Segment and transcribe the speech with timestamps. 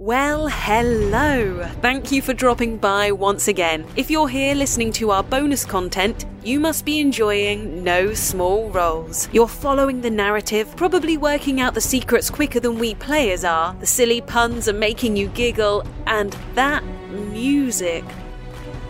[0.00, 1.64] Well, hello!
[1.80, 3.86] Thank you for dropping by once again.
[3.94, 9.28] If you're here listening to our bonus content, you must be enjoying No Small Rolls.
[9.32, 13.72] You're following the narrative, probably working out the secrets quicker than we players are.
[13.74, 16.82] The silly puns are making you giggle, and that
[17.30, 18.04] music.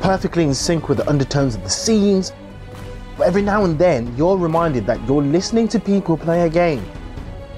[0.01, 2.33] perfectly in sync with the undertones of the scenes.
[3.19, 6.83] But every now and then, you're reminded that you're listening to people play a game.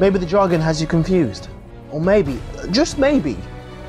[0.01, 1.49] Maybe the jargon has you confused.
[1.97, 2.39] Or maybe,
[2.73, 3.39] just maybe,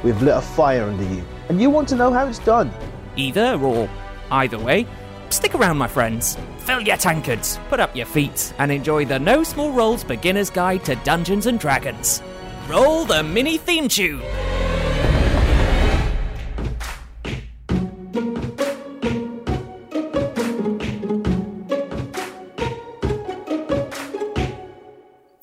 [0.02, 2.72] we've lit a fire under you and you want to know how it's done.
[3.18, 3.90] Either or
[4.32, 4.88] either way,
[5.30, 6.38] stick around, my friends.
[6.60, 10.86] Fill your tankards, put up your feet, and enjoy the No Small Rolls Beginner's Guide
[10.86, 12.24] to Dungeons and Dragons.
[12.70, 14.22] Roll the mini theme tune!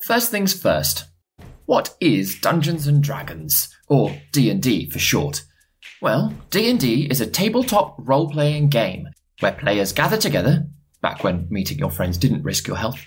[0.01, 1.05] First things first.
[1.65, 5.43] What is Dungeons and Dragons or D&D for short?
[5.99, 9.07] Well, D&D is a tabletop role-playing game
[9.39, 10.67] where players gather together,
[11.01, 13.03] back when meeting your friends didn't risk your health,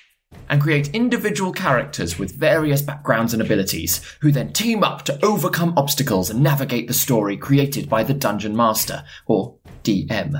[0.48, 5.74] and create individual characters with various backgrounds and abilities who then team up to overcome
[5.76, 10.34] obstacles and navigate the story created by the Dungeon Master or DM.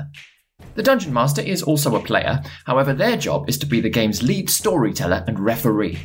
[0.75, 4.21] The Dungeon Master is also a player, however, their job is to be the game's
[4.21, 5.99] lead storyteller and referee.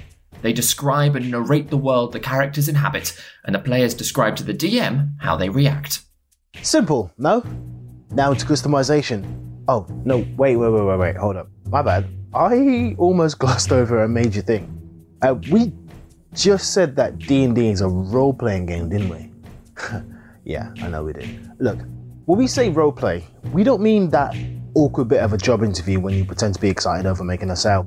[0.45, 4.53] They describe and narrate the world the characters inhabit, and the players describe to the
[4.53, 6.03] DM how they react.
[6.61, 7.43] Simple, no?
[8.11, 9.25] Now to customization.
[9.69, 11.49] Oh, no, wait, wait, wait, wait, wait, hold up.
[11.71, 12.07] My bad.
[12.35, 14.69] I almost glossed over a major thing.
[15.23, 15.73] Uh, we
[16.35, 19.31] just said that D&D is a role-playing game, didn't we?
[20.45, 21.53] yeah, I know we did.
[21.59, 21.79] Look,
[22.27, 24.37] when we say role-play, we don't mean that
[24.75, 27.57] awkward bit of a job interview when you pretend to be excited over making a
[27.57, 27.87] sale.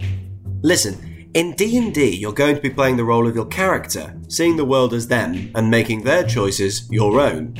[0.63, 4.65] Listen, in D&D, you're going to be playing the role of your character, seeing the
[4.65, 7.53] world as them and making their choices your own.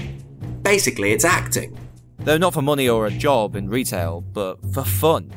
[0.63, 1.77] Basically, it's acting.
[2.17, 5.31] Though not for money or a job in retail, but for fun.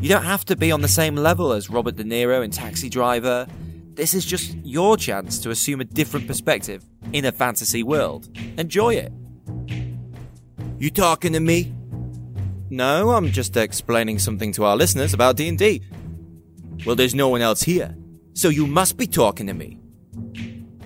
[0.00, 2.88] You don't have to be on the same level as Robert De Niro in Taxi
[2.88, 3.46] Driver.
[3.94, 8.28] This is just your chance to assume a different perspective in a fantasy world.
[8.58, 9.12] Enjoy it.
[10.80, 11.72] You talking to me?
[12.70, 15.80] No, I'm just explaining something to our listeners about D&D.
[16.84, 17.96] Well, there's no one else here,
[18.34, 19.78] so you must be talking to me.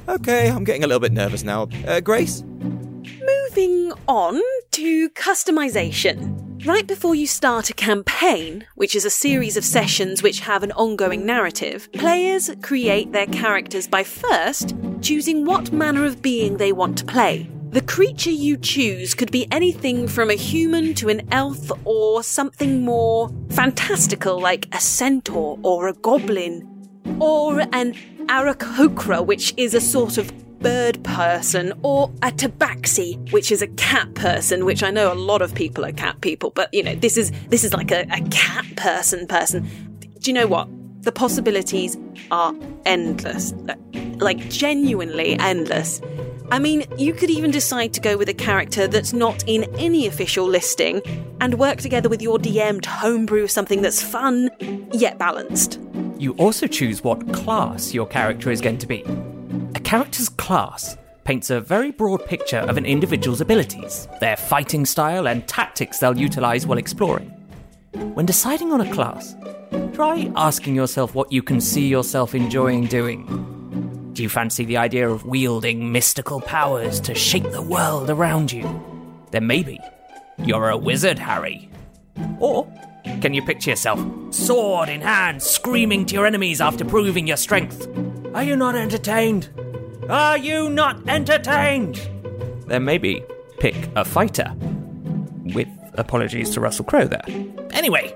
[0.09, 1.69] Okay, I'm getting a little bit nervous now.
[1.87, 2.43] Uh, Grace?
[2.43, 4.41] Moving on
[4.73, 6.65] to customization.
[6.65, 10.73] Right before you start a campaign, which is a series of sessions which have an
[10.73, 16.99] ongoing narrative, players create their characters by first choosing what manner of being they want
[16.99, 17.51] to play.
[17.71, 22.83] The creature you choose could be anything from a human to an elf or something
[22.83, 26.67] more fantastical like a centaur or a goblin
[27.21, 27.93] or an
[28.27, 34.15] Aarakocra, which is a sort of bird person, or a tabaxi, which is a cat
[34.15, 37.19] person, which I know a lot of people are cat people, but you know, this
[37.19, 39.69] is this is like a, a cat person person.
[40.01, 40.69] Do you know what?
[41.03, 41.97] The possibilities
[42.31, 42.55] are
[42.87, 43.53] endless.
[44.17, 46.01] Like genuinely endless.
[46.51, 50.07] I mean, you could even decide to go with a character that's not in any
[50.07, 51.03] official listing
[51.43, 54.51] and work together with your DM to homebrew something that's fun
[54.93, 55.79] yet balanced.
[56.17, 59.05] You also choose what class your character is going to be.
[59.75, 65.29] A character's class paints a very broad picture of an individual's abilities, their fighting style,
[65.29, 67.29] and tactics they'll utilize while exploring.
[67.93, 69.37] When deciding on a class,
[69.93, 73.58] try asking yourself what you can see yourself enjoying doing.
[74.19, 78.65] Do you fancy the idea of wielding mystical powers to shape the world around you?
[79.31, 79.79] Then maybe
[80.39, 81.71] you're a wizard, Harry.
[82.41, 82.67] Or
[83.21, 84.05] can you picture yourself,
[84.35, 87.87] sword in hand, screaming to your enemies after proving your strength?
[88.35, 89.51] Are you not entertained?
[90.09, 92.01] Are you not entertained?
[92.67, 93.23] Then maybe
[93.61, 94.53] pick a fighter.
[95.55, 97.25] With apologies to Russell Crowe there.
[97.71, 98.13] Anyway,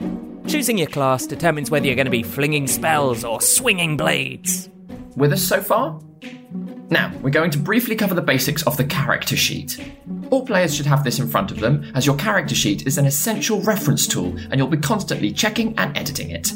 [0.49, 4.69] choosing your class determines whether you're going to be flinging spells or swinging blades.
[5.17, 6.01] With us so far?
[6.89, 9.79] Now, we're going to briefly cover the basics of the character sheet.
[10.31, 13.07] All players should have this in front of them, as your character sheet is an
[13.07, 16.53] essential reference tool and you'll be constantly checking and editing it.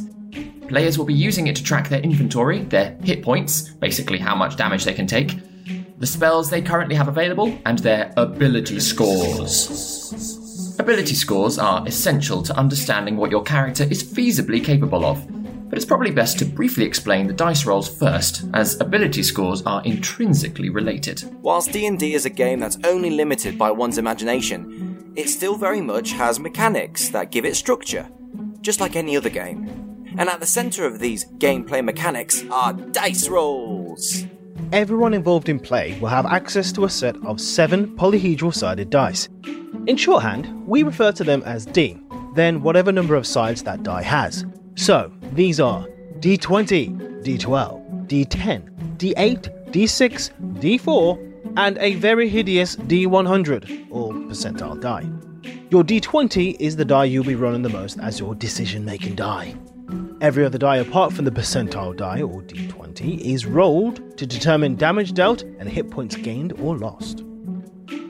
[0.69, 4.57] Players will be using it to track their inventory, their hit points, basically how much
[4.57, 5.39] damage they can take,
[5.99, 10.77] the spells they currently have available, and their ability scores.
[10.79, 15.25] Ability scores are essential to understanding what your character is feasibly capable of,
[15.69, 19.83] but it's probably best to briefly explain the dice rolls first, as ability scores are
[19.85, 21.25] intrinsically related.
[21.43, 26.13] Whilst D&D is a game that's only limited by one's imagination, it still very much
[26.13, 28.09] has mechanics that give it structure,
[28.61, 30.05] just like any other game.
[30.19, 34.25] And at the centre of these gameplay mechanics are dice rolls.
[34.73, 39.29] Everyone involved in play will have access to a set of seven polyhedral sided dice.
[39.87, 41.99] In shorthand, we refer to them as D,
[42.35, 44.45] then whatever number of sides that die has.
[44.77, 45.87] So, these are
[46.21, 50.31] D20, D12, D10, D8, D6,
[50.61, 55.09] D4, and a very hideous D100, or percentile die.
[55.71, 59.55] Your D20 is the die you'll be running the most as your decision making die.
[60.21, 65.13] Every other die apart from the percentile die, or d20, is rolled to determine damage
[65.13, 67.23] dealt and hit points gained or lost.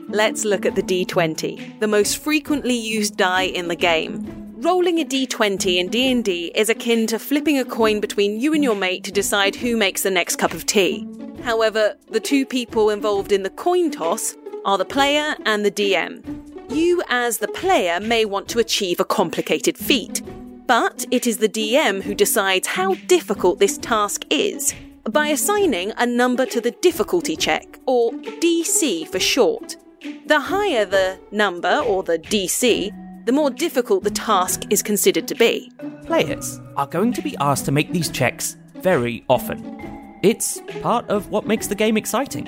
[0.09, 4.46] Let's look at the d20, the most frequently used die in the game.
[4.67, 8.75] Rolling a d20 in D&D is akin to flipping a coin between you and your
[8.75, 11.07] mate to decide who makes the next cup of tea.
[11.41, 14.35] However, the two people involved in the coin toss
[14.65, 16.21] are the player and the DM.
[16.69, 20.21] You, as the player, may want to achieve a complicated feat,
[20.67, 24.75] but it is the DM who decides how difficult this task is
[25.09, 29.77] by assigning a number to the difficulty check, or DC for short.
[30.25, 32.91] The higher the number, or the DC,
[33.27, 35.69] the more difficult the task is considered to be.
[36.05, 40.17] Players are going to be asked to make these checks very often.
[40.23, 42.47] It's part of what makes the game exciting,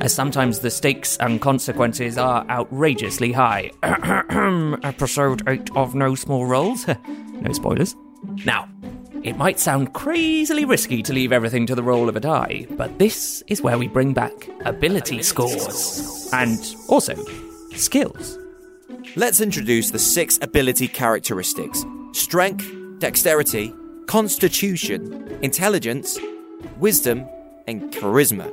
[0.00, 3.72] as sometimes the stakes and consequences are outrageously high.
[4.84, 6.86] Episode 8 of No Small Rolls.
[7.06, 7.96] no spoilers.
[8.46, 8.68] Now,
[9.24, 13.00] it might sound crazily risky to leave everything to the roll of a die, but
[13.00, 14.30] this is where we bring back
[14.64, 15.60] ability, ability scores.
[15.60, 16.30] scores.
[16.32, 17.16] And also,
[17.74, 18.39] skills.
[19.16, 23.74] Let's introduce the six ability characteristics strength, dexterity,
[24.06, 26.16] constitution, intelligence,
[26.78, 27.28] wisdom,
[27.66, 28.52] and charisma.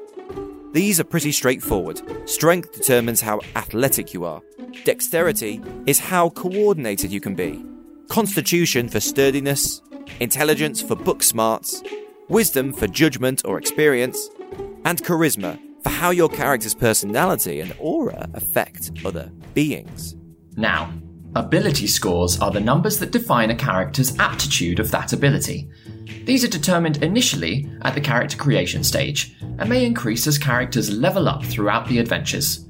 [0.73, 2.01] These are pretty straightforward.
[2.27, 4.41] Strength determines how athletic you are.
[4.83, 7.63] Dexterity is how coordinated you can be.
[8.07, 9.83] Constitution for sturdiness.
[10.19, 11.83] Intelligence for book smarts.
[12.29, 14.29] Wisdom for judgment or experience.
[14.85, 20.16] And charisma for how your character's personality and aura affect other beings.
[20.57, 20.91] Now,
[21.35, 25.69] ability scores are the numbers that define a character's aptitude of that ability.
[26.25, 31.29] These are determined initially at the character creation stage and may increase as characters level
[31.29, 32.65] up throughout the adventures.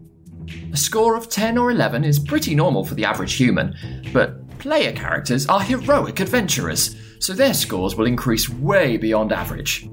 [0.74, 3.74] A score of 10 or 11 is pretty normal for the average human,
[4.12, 9.90] but player characters are heroic adventurers, so their scores will increase way beyond average.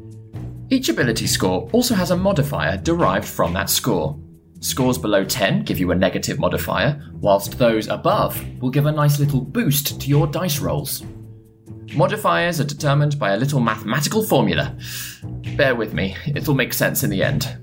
[0.69, 4.19] Each ability score also has a modifier derived from that score.
[4.65, 9.19] Scores below 10 give you a negative modifier, whilst those above will give a nice
[9.19, 11.03] little boost to your dice rolls.
[11.94, 14.75] Modifiers are determined by a little mathematical formula.
[15.59, 17.59] Bear with me, it'll make sense in the end.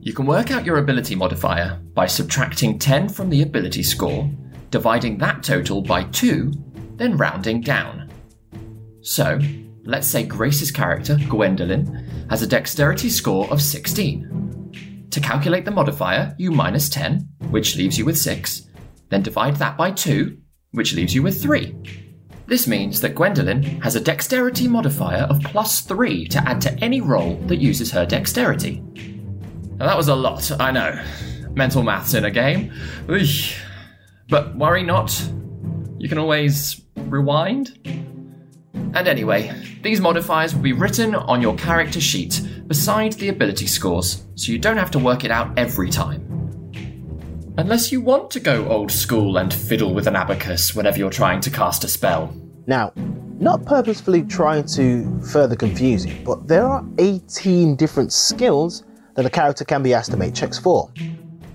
[0.00, 4.30] You can work out your ability modifier by subtracting 10 from the ability score,
[4.70, 6.50] dividing that total by 2,
[6.96, 8.10] then rounding down.
[9.02, 9.38] So,
[9.84, 14.35] let's say Grace's character, Gwendolyn, has a dexterity score of 16.
[15.16, 18.68] To calculate the modifier, you minus 10, which leaves you with 6,
[19.08, 20.36] then divide that by 2,
[20.72, 21.74] which leaves you with 3.
[22.46, 27.00] This means that Gwendolyn has a dexterity modifier of plus 3 to add to any
[27.00, 28.82] roll that uses her dexterity.
[29.78, 31.02] Now, that was a lot, I know.
[31.52, 32.70] Mental maths in a game.
[34.28, 35.18] But worry not,
[35.96, 38.05] you can always rewind.
[38.94, 39.52] And anyway,
[39.82, 44.58] these modifiers will be written on your character sheet beside the ability scores, so you
[44.58, 46.22] don't have to work it out every time.
[47.58, 51.40] Unless you want to go old school and fiddle with an abacus whenever you're trying
[51.40, 52.34] to cast a spell.
[52.66, 52.92] Now,
[53.38, 59.30] not purposefully trying to further confuse you, but there are 18 different skills that a
[59.30, 60.90] character can be asked to make checks for.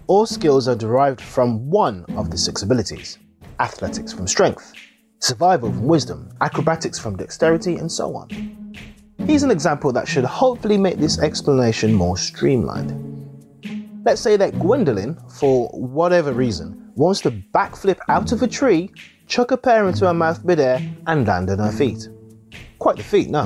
[0.07, 3.17] All skills are derived from one of the six abilities
[3.59, 4.73] athletics from strength,
[5.21, 8.75] survival from wisdom, acrobatics from dexterity, and so on.
[9.19, 13.07] Here's an example that should hopefully make this explanation more streamlined.
[14.03, 18.91] Let's say that Gwendolyn, for whatever reason, wants to backflip out of a tree,
[19.27, 22.09] chuck a pear into her mouth midair, and land on her feet.
[22.79, 23.45] Quite the feat, no?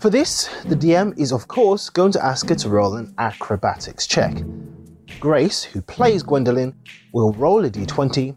[0.00, 4.06] For this, the DM is of course going to ask her to roll an acrobatics
[4.06, 4.42] check.
[5.20, 6.74] Grace, who plays Gwendolyn,
[7.12, 8.36] will roll a d20,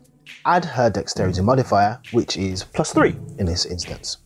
[0.49, 4.17] add her dexterity modifier, which is plus 3 in this instance.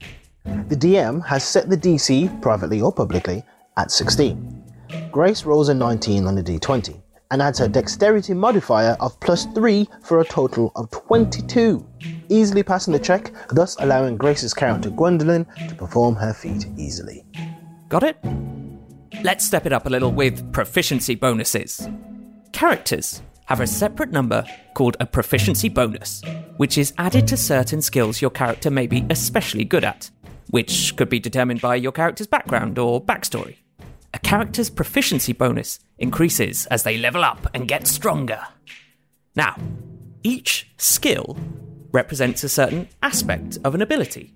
[0.45, 3.43] The DM has set the DC, privately or publicly,
[3.77, 4.63] at 16.
[5.11, 7.01] Grace rolls a 19 on the d20
[7.31, 11.85] and adds her dexterity modifier of plus 3 for a total of 22,
[12.29, 17.25] easily passing the check, thus allowing Grace's character Gwendolyn to perform her feat easily.
[17.89, 18.17] Got it?
[19.23, 21.89] Let's step it up a little with proficiency bonuses.
[22.51, 23.21] Characters
[23.53, 24.43] have a separate number
[24.73, 26.23] called a proficiency bonus,
[26.57, 30.09] which is added to certain skills your character may be especially good at,
[30.49, 33.57] which could be determined by your character's background or backstory.
[34.11, 38.41] A character's proficiency bonus increases as they level up and get stronger.
[39.35, 39.55] Now,
[40.23, 41.37] each skill
[41.91, 44.33] represents a certain aspect of an ability,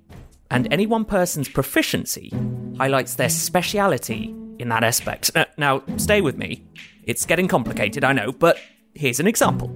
[0.51, 2.31] and any one person's proficiency
[2.77, 5.31] highlights their speciality in that aspect.
[5.33, 6.63] Uh, now, stay with me.
[7.03, 8.59] It's getting complicated, I know, but
[8.97, 9.69] here's an example.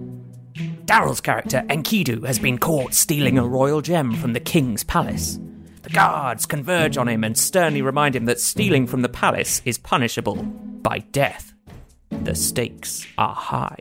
[0.86, 5.40] Daryl's character, Enkidu, has been caught stealing a royal gem from the king's palace.
[5.84, 9.78] The guards converge on him and sternly remind him that stealing from the palace is
[9.78, 11.54] punishable by death.
[12.10, 13.80] The stakes are high.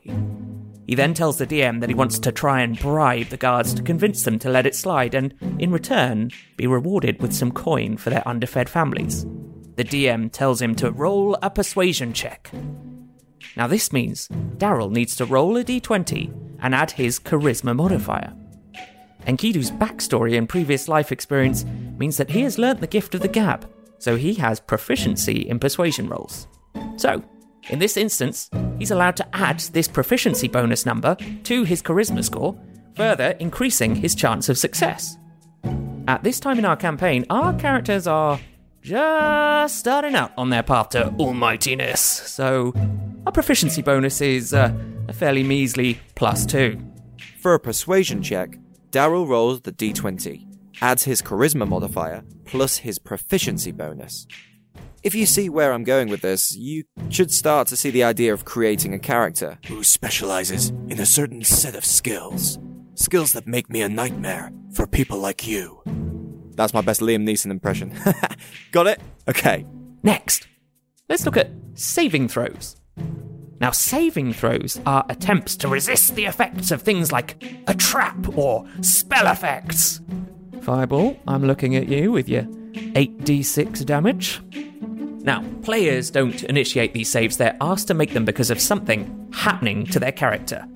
[0.86, 3.82] He then tells the DM that he wants to try and bribe the guards to
[3.82, 8.10] convince them to let it slide and, in return, be rewarded with some coin for
[8.10, 9.24] their underfed families.
[9.76, 12.50] The DM tells him to roll a persuasion check.
[13.56, 14.28] Now, this means
[14.58, 18.32] Daryl needs to roll a d20 and add his charisma modifier.
[19.26, 21.64] Enkidu's backstory and previous life experience
[21.98, 25.58] means that he has learnt the gift of the gab, so he has proficiency in
[25.58, 26.48] persuasion rolls.
[26.96, 27.22] So,
[27.68, 32.58] in this instance, he's allowed to add this proficiency bonus number to his charisma score,
[32.96, 35.18] further increasing his chance of success.
[36.08, 38.40] At this time in our campaign, our characters are
[38.82, 42.72] just starting out on their path to almightiness, so
[43.26, 44.72] our proficiency bonus is uh,
[45.08, 46.80] a fairly measly plus two.
[47.40, 48.58] For a persuasion check,
[48.90, 50.46] Daryl rolls the d20,
[50.80, 54.26] adds his charisma modifier, plus his proficiency bonus.
[55.02, 58.34] If you see where I'm going with this, you should start to see the idea
[58.34, 62.58] of creating a character who specializes in a certain set of skills.
[62.94, 65.82] Skills that make me a nightmare for people like you.
[66.54, 67.94] That's my best Liam Neeson impression.
[68.72, 69.00] Got it?
[69.26, 69.64] Okay.
[70.02, 70.46] Next,
[71.08, 72.79] let's look at saving throws.
[73.60, 78.66] Now, saving throws are attempts to resist the effects of things like a trap or
[78.80, 80.00] spell effects.
[80.62, 84.40] Fireball, I'm looking at you with your 8d6 damage.
[85.22, 89.84] Now, players don't initiate these saves, they're asked to make them because of something happening
[89.86, 90.66] to their character.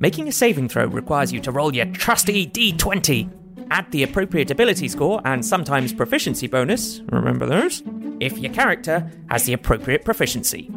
[0.00, 3.30] Making a saving throw requires you to roll your trusty d20,
[3.70, 7.84] add the appropriate ability score and sometimes proficiency bonus, remember those,
[8.18, 10.68] if your character has the appropriate proficiency.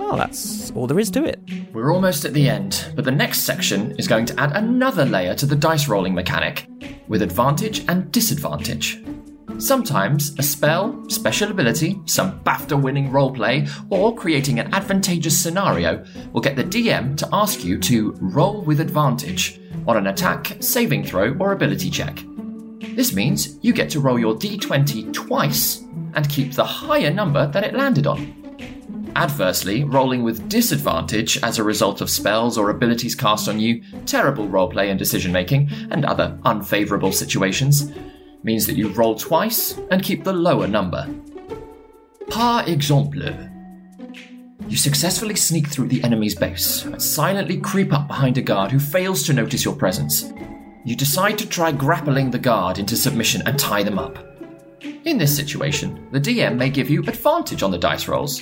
[0.00, 1.38] Well, that's all there is to it.
[1.74, 5.34] We're almost at the end, but the next section is going to add another layer
[5.34, 6.66] to the dice rolling mechanic,
[7.06, 9.04] with advantage and disadvantage.
[9.58, 16.02] Sometimes a spell, special ability, some BAFTA winning roleplay, or creating an advantageous scenario
[16.32, 21.04] will get the DM to ask you to roll with advantage on an attack, saving
[21.04, 22.24] throw, or ability check.
[22.96, 27.64] This means you get to roll your d20 twice and keep the higher number that
[27.64, 28.39] it landed on.
[29.20, 34.48] Adversely, rolling with disadvantage as a result of spells or abilities cast on you, terrible
[34.48, 37.92] roleplay and decision making, and other unfavourable situations,
[38.44, 41.06] means that you roll twice and keep the lower number.
[42.30, 43.20] Par exemple,
[44.66, 48.80] you successfully sneak through the enemy's base and silently creep up behind a guard who
[48.80, 50.32] fails to notice your presence.
[50.86, 54.16] You decide to try grappling the guard into submission and tie them up.
[55.04, 58.40] In this situation, the DM may give you advantage on the dice rolls,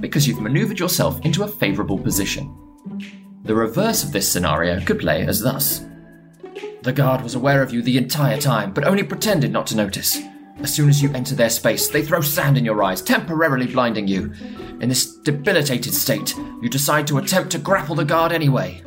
[0.00, 2.54] because you've maneuvered yourself into a favourable position.
[3.44, 5.86] The reverse of this scenario could play as thus
[6.82, 10.18] The guard was aware of you the entire time, but only pretended not to notice.
[10.60, 14.08] As soon as you enter their space, they throw sand in your eyes, temporarily blinding
[14.08, 14.32] you.
[14.80, 18.82] In this debilitated state, you decide to attempt to grapple the guard anyway.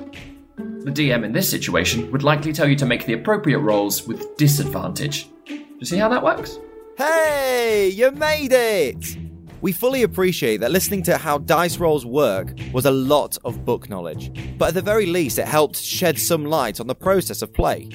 [0.58, 4.36] The DM in this situation would likely tell you to make the appropriate rolls with
[4.36, 5.30] disadvantage.
[5.46, 6.58] Do you see how that works?
[6.98, 9.31] Hey, you made it!
[9.62, 13.90] We fully appreciate that listening to how dice rolls work was a lot of book
[13.90, 17.54] knowledge, but at the very least, it helped shed some light on the process of
[17.54, 17.88] play.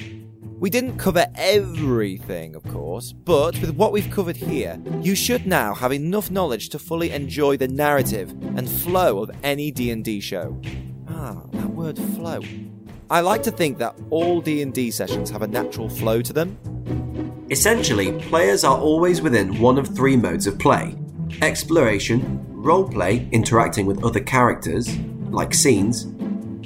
[0.59, 5.73] We didn't cover everything, of course, but with what we've covered here, you should now
[5.73, 10.59] have enough knowledge to fully enjoy the narrative and flow of any D&D show.
[11.09, 12.39] Ah, that word flow.
[13.09, 16.57] I like to think that all D&D sessions have a natural flow to them.
[17.51, 20.95] Essentially, players are always within one of three modes of play.
[21.41, 24.97] Exploration, roleplay, interacting with other characters,
[25.29, 26.03] like scenes,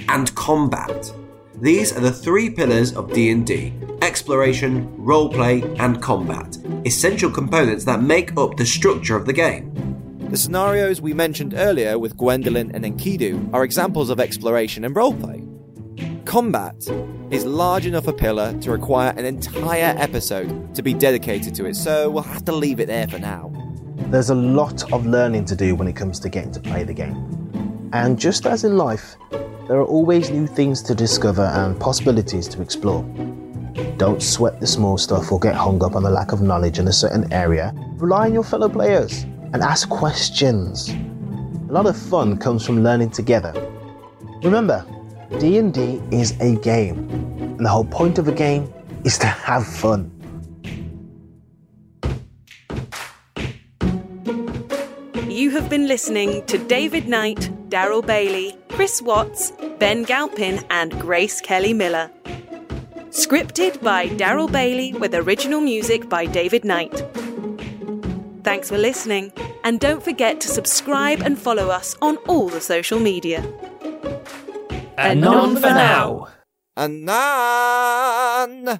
[0.07, 1.13] and combat.
[1.59, 8.35] These are the three pillars of D&D: exploration, roleplay, and combat, essential components that make
[8.37, 9.71] up the structure of the game.
[10.29, 15.45] The scenarios we mentioned earlier with Gwendolyn and Enkidu are examples of exploration and roleplay.
[16.25, 16.75] Combat
[17.29, 21.75] is large enough a pillar to require an entire episode to be dedicated to it,
[21.75, 23.51] so we'll have to leave it there for now.
[24.09, 26.93] There's a lot of learning to do when it comes to getting to play the
[26.93, 27.89] game.
[27.93, 29.15] And just as in life,
[29.67, 33.03] there are always new things to discover and possibilities to explore.
[33.97, 36.87] Don't sweat the small stuff or get hung up on the lack of knowledge in
[36.87, 37.73] a certain area.
[37.95, 40.89] Rely on your fellow players and ask questions.
[40.89, 43.53] A lot of fun comes from learning together.
[44.43, 44.85] Remember,
[45.39, 48.73] D&D is a game, and the whole point of a game
[49.05, 50.11] is to have fun.
[55.41, 61.41] You have been listening to David Knight, Daryl Bailey, Chris Watts, Ben Galpin, and Grace
[61.41, 62.11] Kelly Miller.
[63.09, 67.03] Scripted by Daryl Bailey with original music by David Knight.
[68.43, 69.33] Thanks for listening,
[69.63, 73.41] and don't forget to subscribe and follow us on all the social media.
[74.95, 76.27] Anon for now.
[76.77, 78.79] Anan!